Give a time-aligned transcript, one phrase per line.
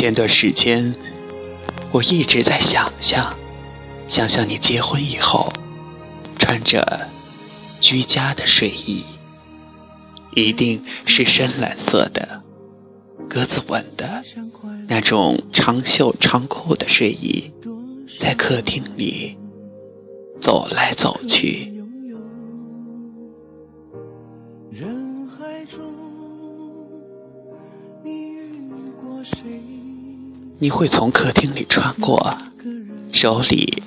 [0.00, 0.94] 前段时间，
[1.92, 3.36] 我一直在想象，
[4.08, 5.52] 想象你结婚以后，
[6.38, 7.06] 穿着
[7.82, 9.04] 居家的睡衣，
[10.34, 12.42] 一定是深蓝色的、
[13.28, 14.24] 格子纹的
[14.88, 17.52] 那种长袖长裤的睡衣，
[18.18, 19.36] 在客厅里
[20.40, 21.70] 走来走去。
[30.62, 32.36] 你会从客厅里穿过，
[33.12, 33.82] 手里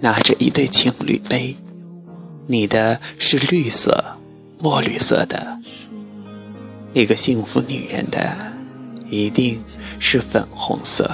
[0.00, 1.56] 拿着一对情侣杯，
[2.46, 4.18] 你的是绿色、
[4.58, 5.58] 墨绿色的。
[6.92, 8.36] 一个幸福女人的
[9.08, 9.62] 一定
[9.98, 11.10] 是粉红色。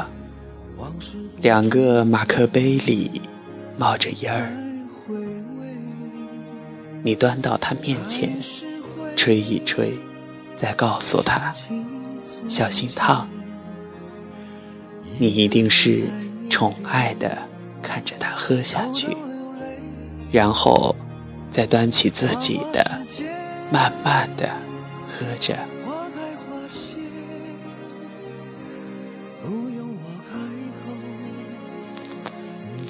[1.40, 3.22] 两个马克杯里
[3.78, 4.50] 冒着烟儿，
[7.04, 8.36] 你端到她面前，
[9.14, 9.96] 吹一吹，
[10.56, 11.54] 再告诉她
[12.48, 13.28] 小心烫。
[15.18, 16.06] 你一定是
[16.50, 17.38] 宠爱的
[17.82, 19.16] 看着他喝下去，
[20.30, 20.94] 然后
[21.50, 23.00] 再端起自己的，
[23.70, 24.50] 慢慢的
[25.08, 25.56] 喝着。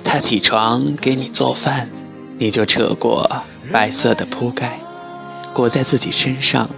[0.03, 1.89] 他起床给你做饭，
[2.39, 4.81] 你就扯过白色的铺盖，
[5.53, 6.69] 裹在自己身上。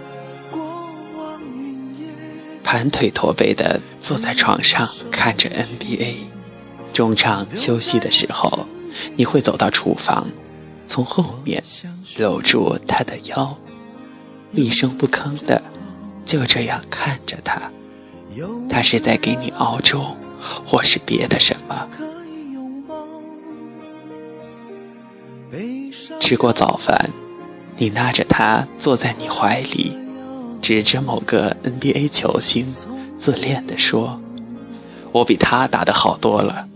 [2.71, 6.17] 盘腿驼背的坐在床上看着 NBA，
[6.93, 8.67] 中场休息的时候，
[9.15, 10.27] 你会走到厨房，
[10.85, 11.63] 从后面
[12.19, 13.57] 搂住他的腰，
[14.51, 15.63] 一声不吭的
[16.23, 17.59] 就这样看着他。
[18.69, 20.15] 他是在给你熬粥，
[20.63, 21.89] 或是别的什么。
[26.19, 27.09] 吃过早饭，
[27.77, 29.97] 你拉着他坐在你怀里。
[30.61, 32.73] 指着某个 NBA 球星，
[33.17, 34.21] 自恋地说
[35.11, 36.67] ：“我比他打得好多了。”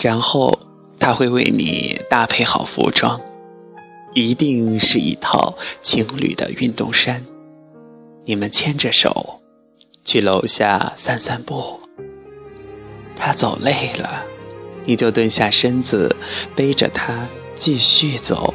[0.00, 0.60] 然后
[0.98, 3.20] 他会为你搭配好服装，
[4.14, 7.24] 一定是一套情侣的运动衫。
[8.24, 9.40] 你们牵着手
[10.04, 11.80] 去楼下散散步。
[13.16, 14.24] 他走累了，
[14.84, 16.14] 你就蹲下身子
[16.54, 17.26] 背着他。
[17.58, 18.54] 继续走，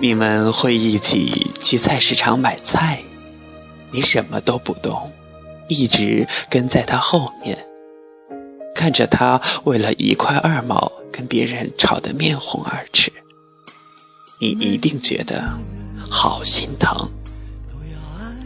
[0.00, 3.02] 你们会一起去菜市场买菜，
[3.90, 5.10] 你什么都不懂，
[5.68, 7.58] 一直跟在他后面，
[8.72, 13.12] 看着他为了一块二毛跟别人吵得面红耳赤，
[14.40, 15.58] 你一定觉得
[16.08, 17.10] 好心疼，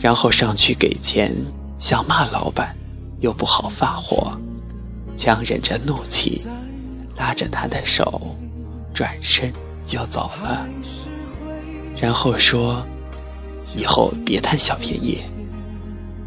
[0.00, 1.30] 然后上去给钱，
[1.78, 2.74] 想骂老板，
[3.20, 4.32] 又不好发火，
[5.14, 6.42] 强忍着怒气。
[7.18, 8.36] 拉着他的手，
[8.94, 9.52] 转身
[9.84, 10.66] 就走了，
[11.96, 12.82] 然后说
[13.76, 15.18] ：“以后别贪小便宜，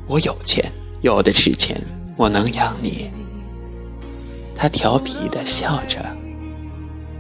[0.07, 1.81] 我有钱，有的是钱，
[2.18, 3.09] 我能养你。”
[4.56, 6.06] 他调皮的笑着，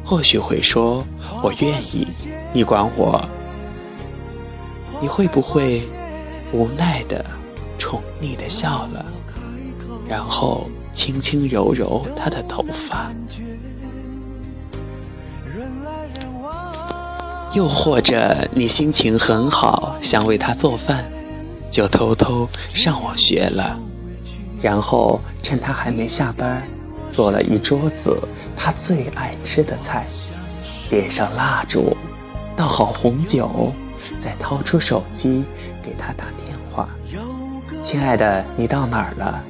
[0.05, 1.03] 或许会说
[1.41, 2.07] ：“我愿意，
[2.53, 3.23] 你管我。”
[5.01, 5.81] 你会不会
[6.53, 7.25] 无奈的、
[7.79, 9.03] 宠溺的笑了，
[10.07, 13.11] 然后轻轻揉揉他的头发？
[17.53, 21.03] 又或者你心情很好，想为他做饭，
[21.69, 23.77] 就偷偷上网学了，
[24.61, 26.63] 然后趁他还没下班，
[27.11, 28.17] 做了一桌子
[28.55, 30.07] 他最爱吃的菜，
[30.89, 31.95] 点上蜡烛，
[32.55, 33.73] 倒好红酒，
[34.17, 35.43] 再掏出手机
[35.83, 36.87] 给他打电话
[37.83, 39.43] ：“亲爱的，你到哪儿了？”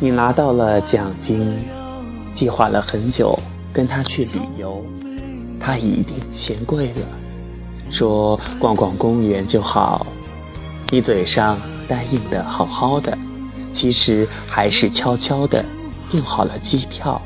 [0.00, 1.56] 你拿到了奖金，
[2.34, 3.38] 计划了很久
[3.72, 4.84] 跟他去旅游，
[5.58, 7.06] 他一定嫌贵了，
[7.90, 10.06] 说逛逛公园就好。
[10.90, 11.58] 你嘴上
[11.88, 13.16] 答应的好好的，
[13.72, 15.64] 其实还是悄悄的
[16.10, 17.20] 订好了机票。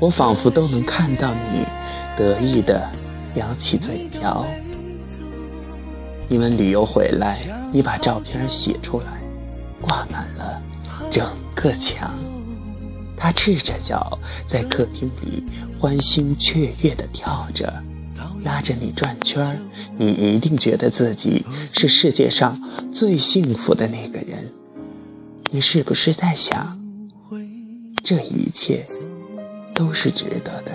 [0.00, 1.64] 我仿佛都能看到你
[2.16, 2.88] 得意的
[3.34, 4.46] 扬起嘴角。
[6.28, 7.40] 你们旅游回来，
[7.72, 9.06] 你把照片写出来，
[9.80, 10.62] 挂满了
[11.10, 11.26] 整。
[11.60, 12.14] 个墙，
[13.16, 14.16] 他赤着脚
[14.46, 15.44] 在客厅里
[15.78, 17.82] 欢欣雀跃地跳着，
[18.44, 19.58] 拉着你转圈儿。
[19.96, 21.44] 你一定觉得自己
[21.74, 22.56] 是世界上
[22.92, 24.48] 最幸福的那个人。
[25.50, 26.78] 你是不是在想，
[28.04, 28.86] 这一切
[29.74, 30.72] 都是值得的？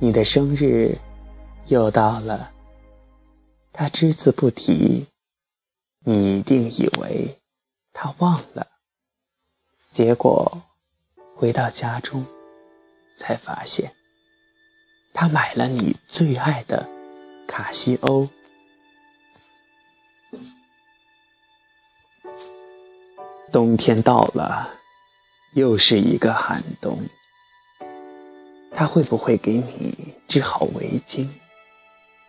[0.00, 0.96] 你的生日
[1.68, 2.50] 又到了。
[3.72, 5.06] 他只字不提，
[6.00, 7.38] 你一定以为
[7.92, 8.66] 他忘了。
[9.90, 10.62] 结果
[11.34, 12.26] 回到家中，
[13.18, 13.92] 才发现
[15.12, 16.88] 他买了你最爱的
[17.46, 18.28] 卡西欧。
[23.50, 24.68] 冬天到了，
[25.54, 27.00] 又是一个寒冬。
[28.74, 31.26] 他会不会给你织好围巾，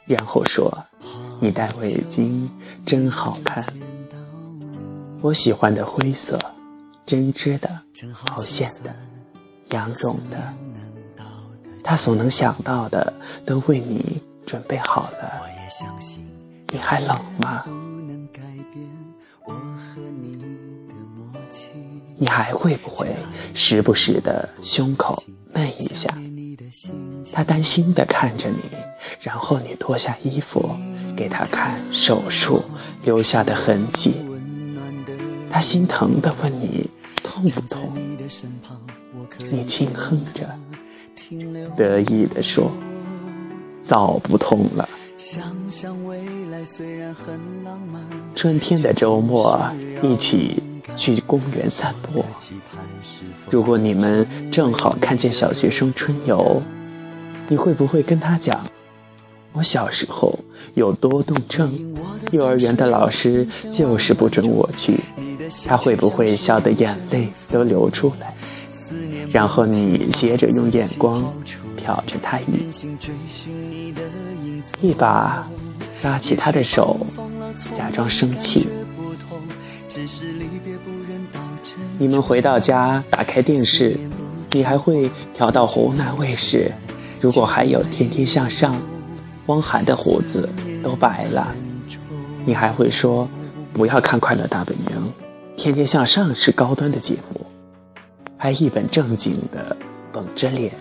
[0.06, 0.88] 然后说
[1.40, 2.48] ：“你戴围巾
[2.86, 3.66] 真好看。”
[5.22, 6.40] 我喜欢的灰色，
[7.06, 7.70] 针织的、
[8.30, 8.96] 毛线的、
[9.72, 10.38] 羊绒的，
[11.84, 13.14] 他所能想到的
[13.46, 15.42] 都为你准备好了。
[16.72, 17.66] 你还冷吗？
[22.18, 23.08] 你还会不会
[23.54, 25.22] 时不时的胸口
[25.54, 26.14] 闷一下？
[27.34, 28.62] 他担心的看着你，
[29.22, 30.70] 然后你脱下衣服
[31.20, 32.64] 给他看手术
[33.04, 34.14] 留下的痕迹。
[35.52, 36.90] 他心疼的问你
[37.22, 37.92] 痛不痛？
[39.52, 40.48] 你轻哼着，
[41.76, 42.72] 得意的说
[43.84, 44.88] ：“早不痛了。”
[48.34, 49.60] 春天的周末，
[50.02, 50.64] 一起。
[50.98, 52.26] 去公园散步。
[53.52, 56.60] 如果你们正好看见小学生春游，
[57.48, 58.60] 你会不会跟他讲，
[59.54, 60.38] 我小时候
[60.76, 61.72] 有多动症，
[62.32, 65.00] 幼儿园的老师就是不准我去。
[65.66, 68.34] 他会不会笑得眼泪都流出来？
[69.32, 71.24] 然后你接着用眼光
[71.78, 72.98] 瞟着他一眼
[74.82, 75.48] 一把
[76.04, 77.00] 拉起他的手，
[77.76, 78.68] 假装生气。
[81.98, 84.00] 你们回到家，打开电视，
[84.52, 86.72] 你还会调到湖南卫视。
[87.20, 88.76] 如果还有《天天向上》，
[89.50, 90.48] 汪涵的胡子
[90.84, 91.56] 都白了，
[92.46, 93.28] 你还会说
[93.74, 94.86] 不要看《快乐大本营》，
[95.62, 97.44] 《天天向上》是高端的节目，
[98.38, 99.76] 还一本正经的
[100.14, 100.72] 绷着脸。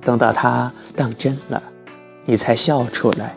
[0.00, 1.62] 等到他当真了，
[2.24, 3.36] 你才笑出来。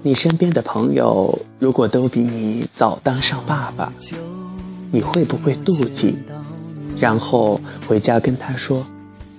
[0.00, 3.92] 你身边的朋友如果都比你早当上爸爸，
[4.90, 6.16] 你会不会妒忌？
[6.98, 8.86] 然后回家跟他说：“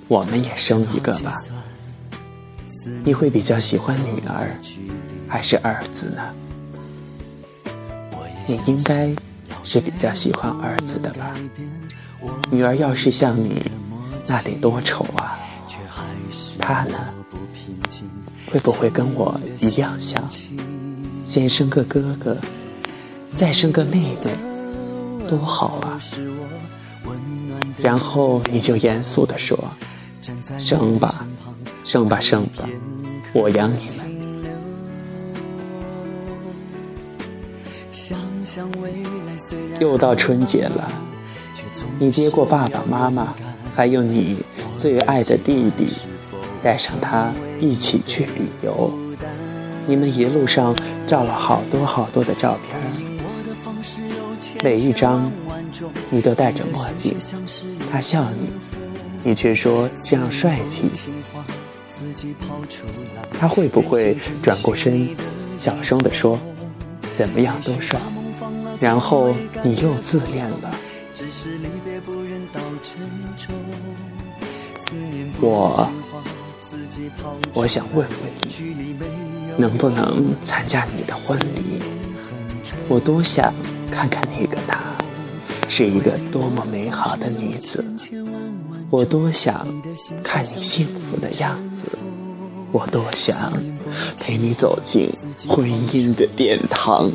[0.08, 1.34] 我们也生一个吧。”
[3.04, 4.50] 你会比较喜欢女儿
[5.28, 6.22] 还是儿子呢？
[8.48, 9.12] 你应该
[9.64, 11.36] 是比较喜欢儿子的吧？
[12.52, 13.64] 女儿要是像你，
[14.28, 15.38] 那得多丑啊！
[16.60, 16.98] 他呢？
[18.52, 20.24] 会不会跟我一样想，
[21.26, 22.38] 先生个哥哥，
[23.36, 24.32] 再生个妹妹，
[25.28, 26.00] 多好啊！
[27.80, 29.58] 然后你就严肃地说
[30.60, 31.24] ：“生吧，
[31.84, 32.68] 生吧，生吧，
[33.32, 34.06] 我养你们。”
[39.80, 40.92] 又到春节了，
[42.00, 43.36] 你接过爸爸妈妈，
[43.76, 44.38] 还有你
[44.78, 45.88] 最爱的弟弟。
[46.64, 48.92] 带上他一起去旅游，
[49.86, 52.76] 你们一路上照了好多好多的照片
[54.64, 55.32] 每一张
[56.10, 57.16] 你都戴着墨镜，
[57.92, 58.50] 他笑你，
[59.26, 60.88] 你却说这样帅气。
[63.40, 65.10] 他会不会转过身，
[65.58, 66.40] 小声地说
[67.18, 68.00] ：“怎么样都帅。”
[68.80, 70.72] 然后你又自恋了。
[75.42, 75.90] 我。
[77.54, 78.08] 我想问问
[78.44, 78.96] 你，
[79.58, 81.82] 能不能参加你的婚礼？
[82.88, 83.52] 我多想
[83.92, 84.80] 看看那个她，
[85.68, 87.84] 是一个多么美好的女子。
[88.96, 89.68] 我多想
[90.24, 92.00] 看你幸福的样子。
[92.72, 93.52] 我多想
[94.18, 95.12] 陪你走进
[95.46, 97.12] 婚姻的殿堂。
[97.12, 97.14] 也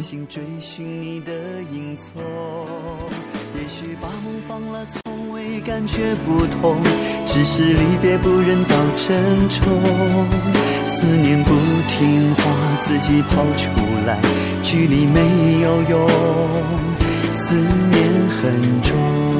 [3.66, 6.76] 许把梦放了，从未感觉不同，
[7.24, 9.66] 只是离别不忍到珍重。
[10.86, 11.54] 思念不
[11.88, 13.70] 听话，自己跑出
[14.06, 14.20] 来，
[14.62, 16.06] 距离没有用，
[17.32, 19.39] 思念很重。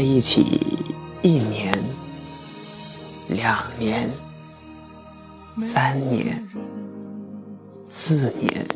[0.00, 0.58] 在一起
[1.20, 1.78] 一年、
[3.28, 4.08] 两年、
[5.62, 6.42] 三年、
[7.86, 8.66] 四年，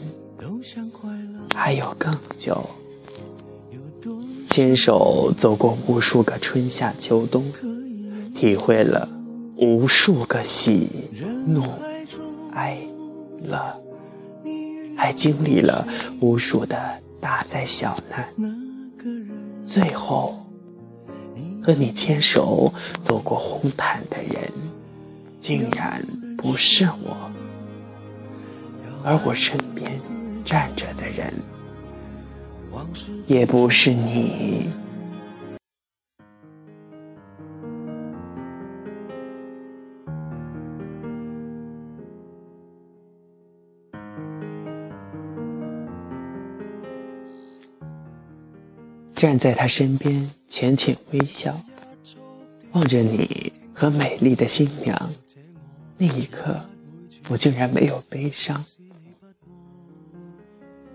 [1.54, 2.68] 还有更久。
[4.50, 7.50] 牵手走过无数个春夏秋冬，
[8.34, 9.08] 体会了
[9.56, 10.90] 无数个喜
[11.46, 11.62] 怒
[12.52, 12.76] 哀
[13.44, 13.82] 乐，
[14.94, 15.88] 还经历了
[16.20, 16.78] 无数的
[17.18, 18.28] 大灾小难，
[19.66, 20.43] 最后。
[21.64, 24.52] 和你牵手走过红毯的人，
[25.40, 26.04] 竟然
[26.36, 27.16] 不是我，
[29.02, 29.98] 而我身边
[30.44, 31.32] 站着的人，
[33.26, 34.68] 也不是你。
[49.24, 51.58] 站在他身边，浅浅微笑，
[52.72, 55.10] 望着你和美丽的新娘。
[55.96, 56.60] 那一刻，
[57.30, 58.62] 我竟然没有悲伤。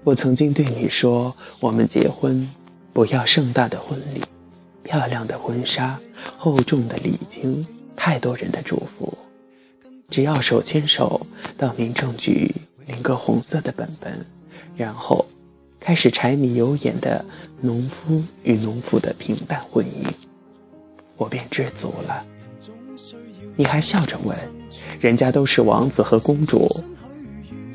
[0.04, 2.48] 我曾经对你说，我们结婚
[2.94, 4.22] 不要盛大的婚礼，
[4.84, 6.00] 漂亮的婚纱，
[6.38, 9.18] 厚重的礼金，太多人的祝福，
[10.12, 11.26] 只要手牵手
[11.58, 12.54] 到民政局
[12.86, 14.24] 领个红色的本本，
[14.78, 15.26] 然后。
[15.80, 17.24] 开始柴米油盐的
[17.62, 20.06] 农夫与农妇的平淡婚姻，
[21.18, 22.24] 我便知足了。
[23.56, 24.38] 你还笑着问
[25.00, 26.70] ：“人家都是王子和公主，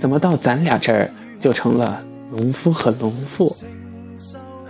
[0.00, 3.54] 怎么到咱俩这儿就成了农夫和农妇？”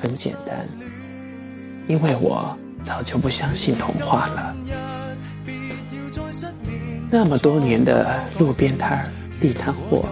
[0.00, 0.66] 很简单，
[1.88, 4.56] 因为我早就不相信童话了。
[7.10, 9.08] 那么多年的路边摊儿、
[9.40, 10.04] 地摊货。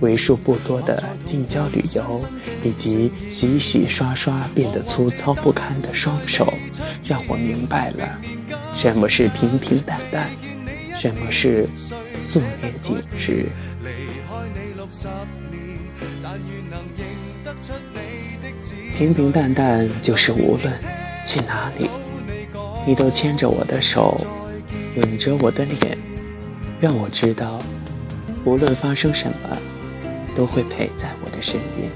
[0.00, 2.24] 为数不多的近郊旅游，
[2.62, 6.52] 以及洗洗刷刷变得粗糙不堪的双手，
[7.04, 8.18] 让我明白了
[8.76, 10.30] 什么是平平淡淡，
[11.00, 11.68] 什么是
[12.24, 13.46] 素年锦时。
[18.96, 20.72] 平平淡淡就是无论
[21.26, 21.88] 去哪里，
[22.86, 24.20] 你都牵着我的手，
[24.96, 25.98] 吻着我的脸，
[26.80, 27.60] 让我知道，
[28.44, 29.58] 无论发生什么。
[30.38, 31.90] 都会陪在我的身边。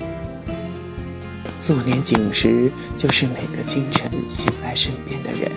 [1.61, 5.49] 素年锦时，就是每个清晨醒来身边的人，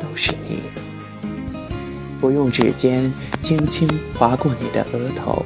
[0.00, 0.60] 都是你。
[2.20, 5.44] 我用指尖轻轻划过你的额头、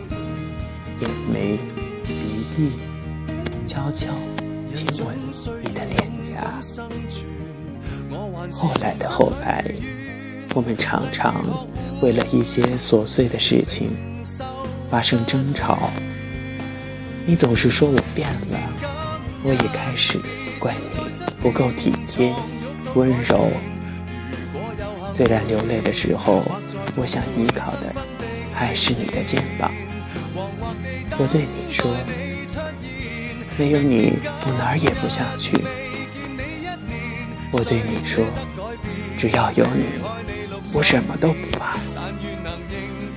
[1.00, 1.58] 眼眉、
[2.06, 2.12] 鼻
[2.58, 2.72] 翼，
[3.66, 4.08] 悄悄
[4.74, 5.16] 亲吻
[5.62, 6.60] 你的脸颊。
[8.52, 9.64] 后来的后来，
[10.54, 11.42] 我们常常
[12.02, 13.88] 为了一些琐碎的事情
[14.90, 15.88] 发生争吵。
[17.26, 18.58] 你总是说我变了，
[19.42, 20.20] 我也开始
[20.58, 20.96] 怪你
[21.40, 22.34] 不够体贴、
[22.94, 23.50] 温柔。
[25.16, 26.42] 虽然流泪的时候，
[26.96, 27.94] 我想依靠的
[28.52, 29.70] 还是你的肩膀。
[31.16, 31.96] 我对你说，
[33.56, 35.52] 没有你，我哪儿也不想去。
[37.50, 38.22] 我对你说，
[39.18, 39.86] 只要有你，
[40.74, 41.78] 我什么都不怕。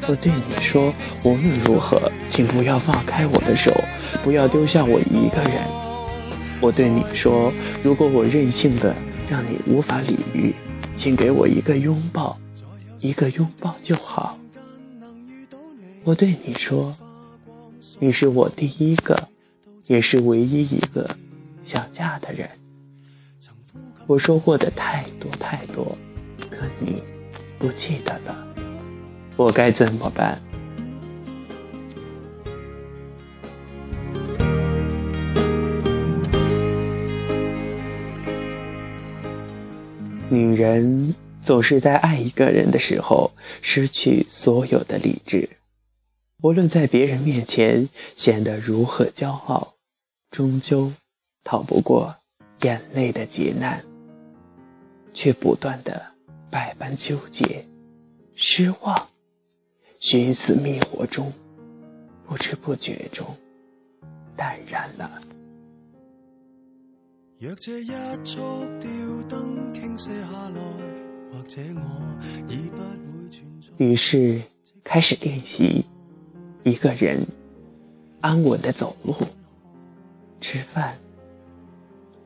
[0.08, 3.74] 我对你说，无论如何，请不要放开我的手。
[4.24, 5.62] 不要丢下我一个人。
[6.62, 7.52] 我对你说，
[7.84, 8.96] 如果我任性的
[9.30, 10.54] 让你无法理喻，
[10.96, 12.38] 请给我一个拥抱，
[13.00, 14.38] 一个拥抱就好。
[16.06, 16.96] 我对你说，
[18.00, 19.28] 你是我第一个，
[19.88, 21.10] 也是唯一一个
[21.66, 22.50] 想嫁的人。
[24.08, 25.98] 我说过的太多太多，
[26.50, 27.04] 可你
[27.60, 28.47] 不记得了，
[29.38, 30.42] 我该怎么办？
[40.30, 45.48] 女人总是在爱一个人的时候失去所有的理智，
[46.42, 49.76] 无论在别人面前显得如何骄傲，
[50.30, 50.92] 终究
[51.46, 52.14] 逃不过
[52.64, 53.82] 眼泪的劫难，
[55.14, 56.02] 却不断的
[56.50, 57.66] 百般纠结、
[58.36, 59.08] 失望、
[60.00, 61.34] 寻死觅活中，
[62.28, 63.26] 不知不觉中
[64.36, 65.22] 淡然了。
[67.40, 67.88] 若这一
[68.24, 68.38] 束
[68.80, 68.90] 吊
[69.28, 70.62] 灯倾泻下来，
[71.32, 73.70] 或者我已不会存在。
[73.78, 74.42] 于是
[74.84, 75.86] 开始练习
[76.64, 77.26] 一个人
[78.22, 79.16] 安稳的走路、
[80.42, 80.96] 吃饭、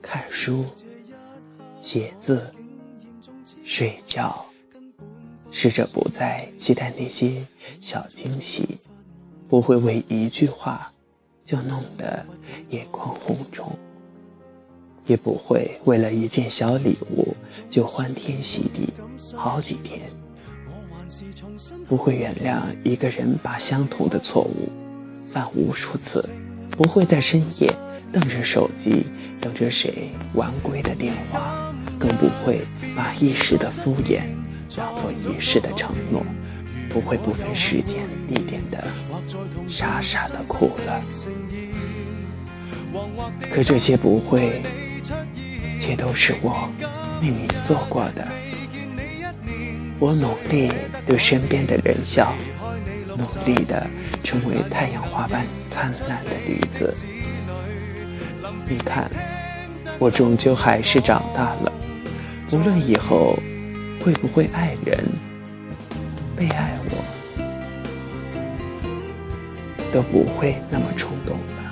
[0.01, 0.65] 看书、
[1.81, 2.53] 写字、
[3.63, 4.45] 睡觉，
[5.51, 7.45] 试着不再期待那些
[7.81, 8.79] 小惊喜，
[9.49, 10.91] 不会为一句话
[11.45, 12.25] 就弄得
[12.69, 13.77] 眼眶红肿。
[15.07, 17.35] 也不会为了一件小礼物
[17.69, 18.87] 就欢天喜地
[19.35, 19.99] 好几天，
[21.89, 24.69] 不会原谅一个人把相同的错误
[25.33, 26.29] 犯无数次，
[26.69, 27.75] 不会在深夜
[28.13, 29.05] 瞪着手机
[29.41, 32.61] 等着谁晚归的电话，更不会
[32.95, 34.21] 把一时的敷衍
[34.71, 36.25] 做一世的承诺，
[36.89, 38.83] 不会不分时间地点的
[39.69, 41.01] 傻傻的哭了。
[43.53, 44.61] 可这些不会。
[45.83, 46.69] 却都是我
[47.23, 48.27] 为你做过的。
[49.97, 50.71] 我努力
[51.07, 52.33] 对身边的人笑，
[53.07, 53.87] 努力的
[54.23, 56.95] 成为太阳花般灿烂的女子。
[58.67, 59.09] 你看，
[59.97, 61.73] 我终究还是长大了。
[62.51, 63.35] 无论以后
[64.03, 64.97] 会不会爱人，
[66.35, 66.97] 被爱我，
[69.93, 71.71] 都不会那么冲动了。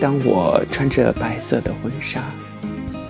[0.00, 2.22] 当我穿着白色的婚纱，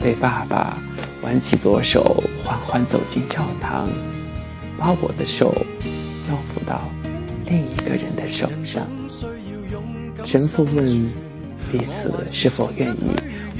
[0.03, 0.79] 被爸爸
[1.23, 3.89] 挽起左手，缓缓走进教堂，
[4.79, 5.55] 把我的手
[6.27, 6.89] 交付到
[7.47, 8.87] 另一个人的手上。
[10.27, 10.87] 神父问
[11.71, 13.11] 彼此是否愿意，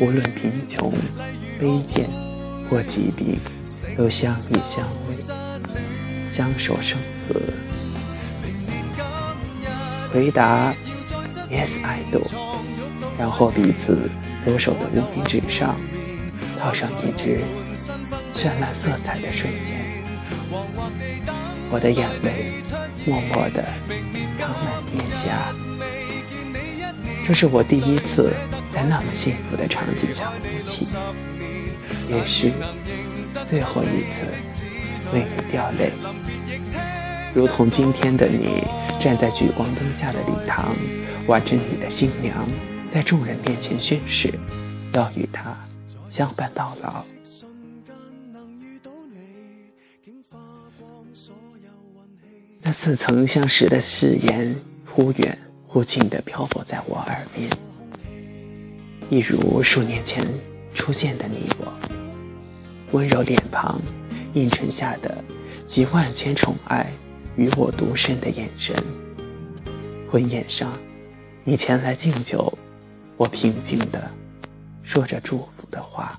[0.01, 0.93] 无论贫穷、
[1.63, 2.11] 卑贱
[2.69, 3.39] 或疾病，
[3.97, 7.41] 都相依相偎，相守生死。
[10.13, 10.75] 回答
[11.49, 12.21] ：Yes, I do。
[13.17, 14.11] 然后彼此
[14.45, 15.77] 左手的无名指上
[16.59, 17.39] 套上一只
[18.35, 20.03] 绚烂色彩的瞬间，
[21.71, 22.55] 我的眼泪
[23.07, 23.65] 默默地
[24.37, 25.55] 淌满面颊。
[27.25, 28.33] 这是我第一次
[28.75, 30.89] 在那么幸福的场景下哭泣，
[32.13, 32.53] 也是
[33.49, 34.27] 最后一次
[35.13, 35.91] 为你掉泪。
[37.35, 38.63] 如同今天的你
[39.03, 40.75] 站在聚光灯下的礼堂，
[41.27, 42.47] 挽着你的新娘。
[42.93, 44.31] 在众人面前宣誓，
[44.93, 45.57] 要与他
[46.11, 47.03] 相伴到老。
[52.61, 57.49] 那似曾相识的誓言，忽远忽近的漂泊在我耳边，
[59.09, 60.23] 一如数年前
[60.75, 61.92] 出现的你我。
[62.93, 63.81] 温柔脸庞
[64.35, 65.25] 映衬下的
[65.67, 66.91] 集万千宠爱
[67.37, 68.77] 与我独身的眼神。
[70.11, 70.71] 婚宴上，
[71.43, 72.53] 你前来敬酒。
[73.17, 74.11] 我平静的
[74.83, 76.19] 说着祝福的话，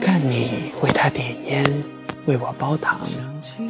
[0.00, 1.64] 看你为他点烟，
[2.26, 2.98] 为我煲糖，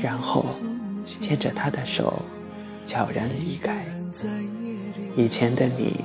[0.01, 0.57] 然后
[1.05, 2.23] 牵着他的手
[2.87, 3.85] 悄然离开。
[5.15, 6.01] 以前的你，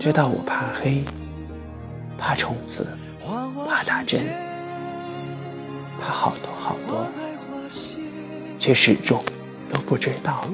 [0.00, 1.04] 知道我怕黑，
[2.18, 2.86] 怕虫子，
[3.68, 4.20] 怕打针，
[6.00, 7.06] 怕好多好多。
[8.58, 9.22] 却始终
[9.70, 10.44] 都不知道，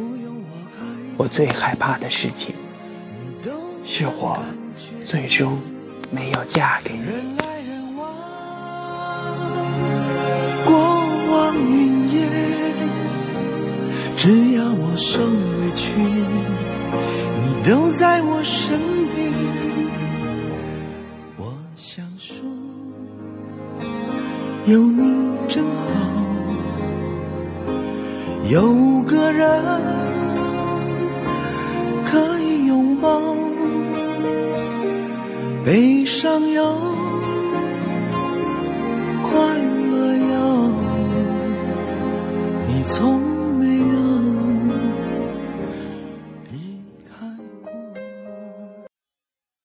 [1.17, 2.55] 我最害怕的事情，
[3.87, 4.39] 是我
[5.07, 5.59] 最终
[6.11, 7.37] 没有嫁给你。
[10.65, 10.75] 过
[11.31, 12.29] 往云烟，
[14.17, 15.89] 只要我受委屈，
[17.65, 18.79] 都在我身
[19.15, 19.33] 边。
[21.37, 22.45] 我想说，
[24.67, 25.71] 有你真好。
[28.49, 29.63] 有个人
[32.05, 33.21] 可以拥抱，
[35.65, 36.90] 悲伤有，